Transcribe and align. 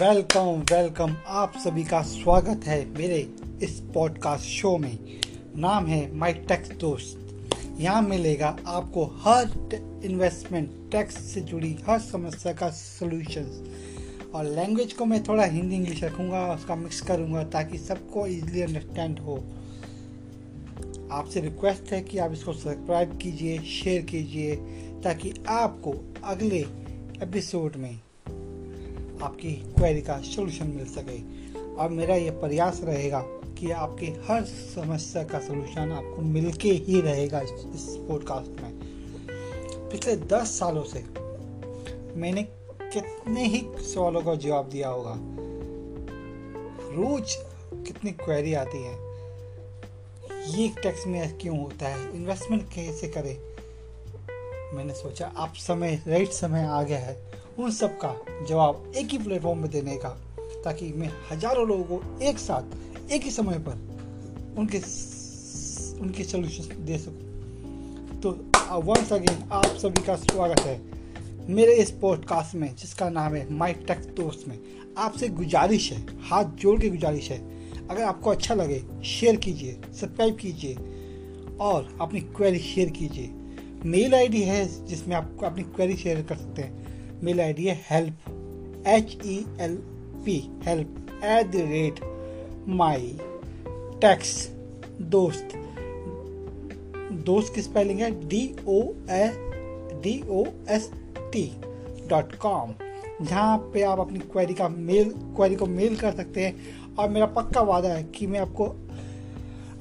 Welcome 0.00 0.48
welcome. 0.70 1.14
आप 1.26 1.52
सभी 1.58 1.84
का 1.84 2.00
स्वागत 2.02 2.66
है 2.66 2.78
मेरे 2.96 3.16
इस 3.62 3.80
पॉडकास्ट 3.94 4.44
शो 4.44 4.76
में। 4.78 4.98
नाम 5.56 5.86
है 5.86 6.14
माई 6.16 6.32
टैक्स 6.48 6.70
दोस्त 6.70 7.80
यहाँ 7.80 8.02
मिलेगा 8.02 8.56
आपको 8.66 9.04
हर 9.22 9.50
इन्वेस्टमेंट 10.04 10.70
टैक्स 10.92 11.18
से 11.24 11.40
जुड़ी 11.40 11.76
हर 11.88 11.98
समस्या 11.98 12.52
का 12.52 12.70
सॉल्यूशंस 12.70 14.32
और 14.34 14.44
लैंग्वेज 14.44 14.92
को 14.92 15.04
मैं 15.04 15.22
थोड़ा 15.24 15.44
हिंदी 15.44 15.76
इंग्लिश 15.76 16.04
रखूँगा, 16.04 16.46
उसका 16.54 16.74
मिक्स 16.76 17.00
करूँगा 17.00 17.44
ताकि 17.44 17.78
सबको 17.78 18.26
इजीली 18.26 18.62
अंडरस्टैंड 18.62 19.18
हो। 19.18 19.42
आपसे 21.12 21.40
रिक्वेस्ट 21.40 21.92
है 21.92 22.00
कि 22.00 22.18
आप 22.18 22.32
इसको 22.32 22.52
सब्सक्राइब 22.52 23.18
कीजिए 23.18 23.58
शेयर 23.58 24.02
कीजिए 24.02 24.56
ताकि 25.04 25.34
आपको 25.48 26.00
अगले 26.24 26.66
एपिसोड 27.22 27.76
में 27.76 27.98
आपकी 29.22 29.52
क्वेरी 29.52 30.00
का 30.00 30.20
सलूशन 30.20 30.66
मिल 30.66 30.86
सके। 30.86 31.48
और 31.74 31.88
मेरा 31.88 32.14
ये 32.14 32.30
प्रयास 32.30 32.80
रहेगा 32.84 33.20
कि 33.58 33.70
आपके 33.70 34.06
हर 34.06 34.44
समस्या 34.44 35.24
का 35.24 35.38
सलूशन 35.38 35.92
आपको 35.92 36.22
मिलके 36.22 36.70
ही 36.70 37.00
रहेगा 37.00 37.40
इस 37.40 37.50
पॉडकास्ट 38.08 38.62
में। 38.62 38.72
पिछले 39.90 40.16
दस 40.16 40.58
सालों 40.58 40.82
से 40.82 41.04
मैंने 42.20 42.42
कितने 42.82 43.46
ही 43.46 43.66
सवालों 43.78 44.22
का 44.22 44.34
जवाब 44.34 44.68
दिया 44.68 44.88
होगा। 44.88 45.14
रोज 46.90 47.36
कितनी 47.74 48.10
क्वेरी 48.10 48.54
आती 48.54 48.82
है। 48.82 49.08
ये 50.60 50.68
टैक्स 50.68 51.06
में 51.06 51.38
क्यों 51.38 51.60
होता 51.60 51.88
है? 51.88 52.16
इन्वेस्टमेंट 52.16 52.62
कैसे 52.74 53.08
करें? 53.08 53.38
मैंने 54.76 54.94
सोचा, 54.94 55.32
आप 55.36 55.52
समय 55.56 56.02
राइट 56.08 56.28
समय 56.28 56.62
आ 56.62 56.82
गया 56.82 56.98
है। 56.98 57.27
उन 57.58 57.70
सब 57.70 57.96
का 57.98 58.14
जवाब 58.48 58.92
एक 58.96 59.06
ही 59.06 59.18
प्लेटफॉर्म 59.18 59.62
पे 59.62 59.68
देने 59.68 59.96
का, 59.96 60.08
ताकि 60.64 60.92
मैं 60.96 61.10
हज़ारों 61.30 61.66
लोगों 61.68 61.84
को 61.90 62.24
एक 62.24 62.38
साथ, 62.38 63.10
एक 63.12 63.22
ही 63.22 63.30
समय 63.30 63.58
पर 63.68 64.56
उनके 64.58 64.78
उनके 66.00 66.24
सोल्यूशन 66.24 66.84
दे 66.86 66.98
सकूँ। 66.98 68.20
तो 68.20 68.30
वंस 68.82 69.12
अगेन 69.12 69.48
आप 69.52 69.66
सभी 69.76 70.02
का 70.06 70.16
स्वागत 70.16 70.60
है 70.60 70.80
मेरे 71.48 71.74
इस 71.74 71.90
पॉडकास्ट 72.00 72.54
में, 72.54 72.74
जिसका 72.76 73.08
नाम 73.10 73.34
है 73.34 73.46
माई 73.52 73.72
टेक्स 73.88 74.06
दोस्त 74.16 74.44
में। 74.48 74.58
आपसे 74.98 75.28
गुजारिश 75.30 75.90
है, 75.92 76.00
हाथ 76.20 76.44
जोड़ 76.56 76.78
के 76.80 76.88
गुजारिश 76.88 77.30
है। 77.30 77.38
अगर 77.88 78.02
आपको 78.02 78.30
अच्छा 78.30 78.54
लगे 78.54 78.82
शेयर 79.06 79.36
कीजिए 79.36 79.80
सब्सक्राइब 79.90 80.36
कीजिए, 80.36 80.74
और 81.60 81.96
अपनी 82.00 82.20
क्वेरी 82.20 82.58
शेयर 82.60 82.90
कीजिए। 82.90 83.30
मेल 83.86 84.14
आईडी 84.14 84.42
है 84.42 84.86
जिसमें 84.86 85.16
आप 85.16 85.44
अपनी 85.44 85.62
क्वेरी 85.64 85.96
शेयर 85.96 86.22
कर 86.22 86.36
सकते 86.36 86.62
हैं। 86.62 86.87
मेल 87.24 87.40
आई 87.40 87.52
डी 87.52 87.64
है 87.64 87.80
help 87.90 88.84
H 88.86 89.18
E 89.26 89.36
L 89.60 89.76
P 90.24 90.36
help 90.64 91.22
at 91.24 91.46
the 91.46 91.56
rate 91.56 92.00
my 92.68 93.18
tax 94.00 94.48
Dost. 95.00 95.48
दोस्त 97.12 97.54
की 97.54 97.62
स्पेलिंग 97.62 98.00
है 98.00 98.28
D 98.28 98.56
O 98.68 98.82
A 99.10 99.30
D 100.02 100.22
O 100.30 100.44
S 100.68 100.90
T 101.18 101.56
dot 102.08 102.34
com 102.34 102.74
जहाँ 103.22 103.58
पे 103.58 103.82
आप 103.82 104.00
अपनी 104.00 104.18
क्वेरी 104.18 104.54
का 104.54 104.68
मेल 104.68 105.10
क्वेरी 105.10 105.56
को 105.56 105.66
मेल 105.66 105.96
कर 105.96 106.12
सकते 106.12 106.44
हैं। 106.44 106.96
और 106.96 107.08
मेरा 107.08 107.26
पक्का 107.26 107.60
वादा 107.60 107.88
है 107.88 108.02
कि 108.04 108.26
मैं 108.26 108.40
आपको, 108.40 108.66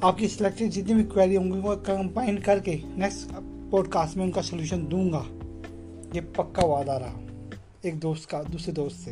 आपकी 0.04 0.28
सिलेक्टेड 0.28 0.70
जितनी 0.70 0.94
भी 0.94 1.04
क्वेरी 1.04 1.36
होंगी 1.36 1.60
वो 1.60 1.76
कंबाइन 1.76 2.38
करके 2.38 2.82
नेक्स्ट 2.98 3.32
पॉडकास्ट 3.72 4.18
में 4.18 4.24
उनका 4.24 4.42
सोल्यूशन 4.42 4.88
दूँगा। 4.88 5.26
ये 6.16 6.22
पक्का 6.22 6.66
वादा 6.66 6.98
रहा। 6.98 7.27
एक 7.88 8.00
दोस्त 8.00 8.30
का, 8.30 8.42
दूसरे 8.44 8.74
दोस्त 8.74 8.98
से। 8.98 9.12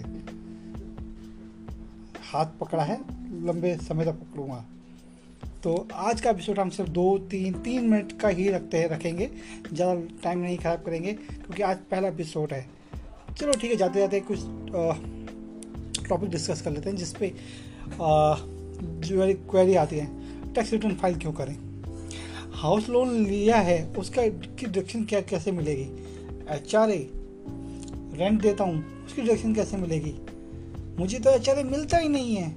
हाथ 2.25 2.45
पकड़ा 2.59 2.83
है, 2.83 2.99
लंबे 3.45 3.75
समय 3.79 4.05
तक 4.05 4.13
पकड़ूँगा। 4.13 4.63
तो 5.63 5.75
आज 5.93 6.21
का 6.21 6.29
एपिसोड 6.29 6.59
हम 6.59 6.69
सिर्फ़ 6.69 6.89
दो, 6.91 7.17
तीन 7.19 7.53
तीन 7.59 7.89
मिनट 7.89 8.11
का 8.21 8.29
ही 8.29 8.49
रखते 8.49 8.77
हैं, 8.77 8.87
रखेंगे। 8.89 9.29
ज़्यादा 9.71 9.93
टाइम 10.23 10.39
नहीं 10.39 10.57
ख़राब 10.57 10.83
करेंगे, 10.85 11.13
क्योंकि 11.13 11.63
आज 11.63 11.77
पहला 11.91 12.07
एपिसोड 12.07 12.53
है। 12.53 12.65
चलो 13.31 13.51
ठीक 13.51 13.71
है, 13.71 13.77
जाते 13.77 13.99
जाते 13.99 14.19
कुछ 14.21 14.39
टॉपिक 16.09 16.29
डिस्कस 16.29 16.61
कर 16.61 16.71
लेते 16.71 16.89
हैं 16.89 16.97
जिसपे 16.97 17.33
जो 17.91 19.17
मेरी 19.17 19.33
क्वेरी 19.33 19.75
आती 19.75 19.97
है। 19.97 20.53
टैक्स 20.53 20.71
रिटर्न 20.73 20.95
फ़ाइल 20.95 21.15
क्यों 21.19 21.33
करें? 21.33 21.55
हाउस 22.53 22.89
लोन 22.89 23.09
लिया 23.17 23.57
है, 23.57 23.83
उसका 23.93 24.27
की 24.27 24.65
डिडक्शन 24.65 25.03
क्या, 25.05 25.21
कैसे 25.23 25.51
मिलेगी? 25.51 25.87
एच 26.49 26.75
आर 26.75 26.91
ए 26.91 26.97
रेंट 28.15 28.41
देता 28.41 28.63
हूँ, 28.63 29.05
उसकी 29.05 29.21
डिडक्शन 29.21 29.53
कैसे 29.53 29.77
मिलेगी? 29.77 30.15
मुझे 30.99 31.19
तो 31.19 31.29
एच 31.29 31.49
मिलता 31.49 31.97
ही 31.97 32.09
नहीं 32.09 32.35
है। 32.35 32.55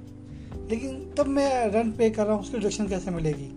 लेकिन 0.70 1.14
तब 1.18 1.26
मैं 1.26 1.70
रेंट 1.70 1.96
पे 1.96 2.10
कर 2.10 2.24
रहा 2.24 2.34
हूँ, 2.34 2.42
उसकी 2.42 2.58
डिडक्शन 2.58 2.88
कैसे 2.88 3.10
मिलेगी? 3.10 3.54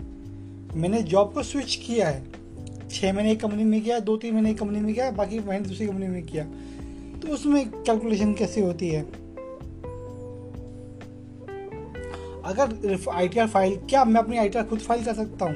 मैंने 0.79 1.01
जॉब 1.03 1.34
को 1.34 1.44
स्विच 1.44 1.75
किया 1.75 2.09
है। 2.09 2.23
छः 2.90 3.13
महीने 3.13 3.31
एक 3.31 3.41
कंपनी 3.41 3.63
में 3.63 3.81
किया 3.81 4.00
दो 4.00 4.17
तीन 4.17 4.34
महीने 4.34 4.51
एक 4.51 4.59
कंपनी 4.59 4.79
में 4.79 4.94
किया 4.94 5.11
बाकी 5.11 5.40
महीने 5.40 5.66
दूसरी 5.66 5.88
कंपनी 5.88 6.07
में 6.07 6.23
किया। 6.23 6.44
तो 7.19 7.28
उसमें 7.28 7.69
कैलकुलेशन 7.69 8.34
कैसे 8.34 8.61
होती 8.61 8.90
है? 8.90 9.01
अगर 12.45 12.97
आईटीआर 13.11 13.47
फ़ाइल 13.47 13.75
क्या 13.75 14.06
मैं 14.06 14.22
अपनी 14.22 14.38
आईटीआर 14.38 14.66
खुद 14.66 14.79
फ़ाइल 14.79 15.06
कर 15.06 15.13
सकता 15.13 15.45
हूँ? 15.45 15.56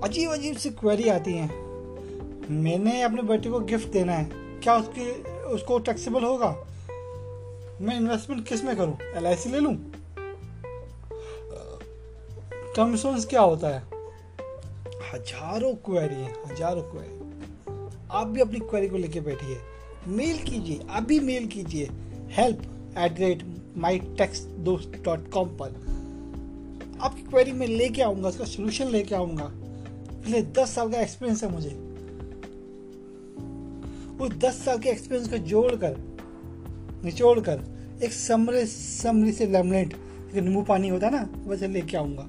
अजीब 0.00 0.30
अजीब 0.30 0.56
सी 0.56 0.70
क्वेरी 0.70 1.08
आती 1.08 1.32
हैं। 1.32 1.65
मैंने 2.50 3.02
अपने 3.02 3.22
बेटे 3.22 3.50
को 3.50 3.60
गिफ्ट 3.60 3.88
देना 3.92 4.12
है। 4.12 4.30
क्या 4.62 4.76
उसकी, 4.76 5.10
उसको 5.46 5.78
टैक्सेबल 5.78 6.24
होगा? 6.24 6.50
मैं 7.80 7.96
इन्वेस्टमेंट 7.96 8.46
किसमें 8.48 8.76
करूँ? 8.76 8.96
एल 9.16 9.26
ले 9.52 9.60
लूँ? 9.60 9.74
टर्म 12.76 12.90
इंश्योरेंस 12.90 13.26
क्या 13.26 13.40
होता 13.40 13.68
है? 13.68 13.82
हज़ारों 15.12 15.72
क्वेरी 15.84 16.14
है, 16.14 16.32
हज़ारों 16.46 16.82
क्वेरी 16.82 17.14
आप 18.10 18.26
भी 18.26 18.40
अपनी 18.40 18.58
क्वेरी 18.60 18.88
को 18.88 18.96
लेके 18.96 19.20
बैठिए। 19.20 19.58
मेल 20.08 20.38
कीजिए 20.38 20.80
अभी 20.90 21.18
मेल 21.20 21.46
कीजिए। 21.46 21.88
Help 22.32 22.62
at 22.98 23.12
the 23.12 23.20
rate 23.20 23.42
my 23.76 23.98
tax 24.18 24.40
Dost 24.66 25.00
dot 25.04 25.30
com 25.30 25.48
पर। 25.60 25.74
आपकी 27.00 27.22
क्वेरी 27.22 27.52
में 27.52 27.66
लेके 27.66 28.02
आऊँगा, 28.02 28.28
उसका 28.28 28.44
सोल्यूशन 28.44 28.88
लेके 28.88 29.14
आऊँगा। 29.14 29.50
पिछले 29.52 30.42
दस 30.42 30.74
साल 30.74 30.90
का 30.92 31.00
एक्सपीरियंस 31.00 31.42
है 31.44 31.50
मुझे। 31.52 31.70
उस 34.20 34.36
दस 34.38 34.64
साल 34.64 34.78
के 34.78 34.88
एक्सपीरियंस 34.88 35.28
को 35.28 35.38
जोड़कर 35.38 35.96
निचोड़ 37.04 37.38
कर 37.40 37.64
एक 38.04 38.12
समरे, 38.12 38.64
समरी 38.66 39.32
से 39.32 39.46
लेमनेट 39.46 39.94
नींबू 40.34 40.62
पानी 40.62 40.88
होता 40.88 41.06
है 41.06 41.12
ना 41.12 41.28
वैसे 41.46 41.68
लेके 41.68 41.96
आऊँगा। 41.96 42.26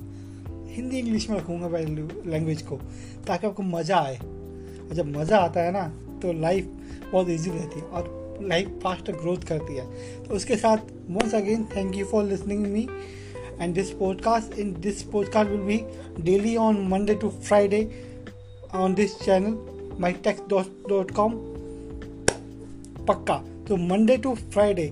हिंदी 0.73 0.99
इंग्लिश 0.99 1.29
में 1.29 1.37
रखूँगा 1.37 1.67
लैंग्वेज 1.77 2.61
को, 2.61 2.75
ताकि 3.27 3.47
आपको 3.47 3.63
मज़ा 3.63 3.97
आए। 3.97 4.17
और 4.17 4.93
जब 4.93 5.17
मज़ा 5.17 5.37
आता 5.37 5.61
है 5.61 5.71
ना 5.71 5.87
तो 6.21 6.33
लाइफ 6.33 6.69
बहुत 7.11 7.29
ईजी 7.29 7.49
रहती 7.49 7.79
है 7.79 7.85
और 7.85 8.37
लाइफ 8.41 8.79
फास्ट 8.83 9.11
ग्रोथ 9.11 9.47
करती 9.47 9.75
है। 9.75 9.85
तो 10.23 10.35
उसके 10.35 10.55
साथ 10.55 10.77
once 11.09 11.35
again 11.35 11.63
thank 11.75 11.95
you 11.95 12.05
for 12.05 12.23
listening 12.23 12.65
me 12.67 12.87
and 13.61 13.73
this 13.75 13.91
podcast 13.91 14.59
in 14.59 14.73
this 14.79 15.01
podcast 15.03 15.51
will 15.51 15.61
be 15.61 15.77
daily 16.23 16.55
on 16.57 16.87
Monday 16.87 17.15
to 17.15 17.29
Friday 17.29 17.83
on 18.75 18.93
this 18.93 19.19
channel 19.19 19.97
my 19.99 20.11
tax 20.23 20.49
dot 20.49 20.89
dot 20.89 21.11
com 21.11 21.56
पक्का। 23.07 23.35
तो 23.67 23.77
Monday 23.77 24.17
to 24.17 24.33
Friday 24.35 24.91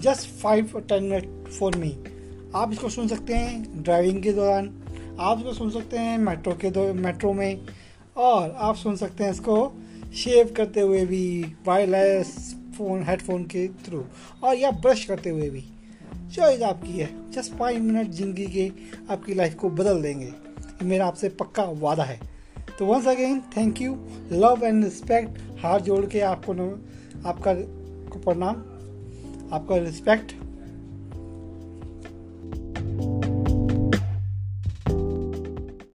just 0.00 0.28
five 0.40 0.78
ten 0.80 1.04
minute 1.04 1.48
for 1.50 1.76
me 1.76 1.96
आप 2.56 2.72
इसको 2.72 2.88
सुन 2.90 3.08
सकते 3.08 3.34
हैं 3.34 3.82
driving 3.82 4.22
के 4.22 4.32
दौरान, 4.32 4.70
आप 5.20 5.38
इसको 5.38 5.52
सुन 5.54 5.70
सकते 5.70 5.98
हैं 5.98 6.18
मेट्रो 6.18 6.52
के 6.64 6.92
मेट्रो 6.94 7.32
में, 7.32 7.66
और 8.16 8.56
आप 8.58 8.76
सुन 8.76 8.96
सकते 8.96 9.24
हैं 9.24 9.30
इसको 9.30 9.56
शेव 10.16 10.52
करते 10.56 10.80
हुए 10.80 11.04
भी 11.06 11.24
वायरलेस 11.66 12.34
फ़ोन 12.76 13.02
हेडफोन 13.02 13.44
के 13.46 13.66
थ्रू 13.84 14.04
और 14.44 14.56
या 14.56 14.70
ब्रश 14.72 15.04
करते 15.04 15.30
हुए 15.30 15.50
भी। 15.50 15.64
चॉइस 16.34 16.62
आपकी 16.62 16.92
है 16.92 17.08
जस्ट 17.32 17.52
फाइव 17.58 17.82
मिनट 17.82 18.10
ज़िंदगी 18.10 18.46
के 18.48 18.70
आपकी 19.12 19.34
लाइफ 19.34 19.54
को 19.54 19.70
बदल 19.72 20.02
देंगे। 20.02 20.32
मेरा 20.82 21.06
आपसे 21.06 21.28
पक्का 21.30 21.64
वादा 21.76 22.04
है। 22.04 22.18
तो 22.78 22.86
once 22.86 23.06
again 23.08 23.40
thank 23.56 23.80
you 23.82 23.94
love 24.32 24.64
and 24.64 24.84
respect 24.84 25.38
हाथ 25.62 25.80
जोड़ 25.80 26.04
के 26.06 26.20
आपको 26.22 26.54
आपका 27.26 27.54
प्रणाम 28.18 28.62
आपका 29.52 29.76
रिस्पेक्ट 29.76 30.34